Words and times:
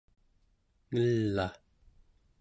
ngel'aᵉ 0.91 1.47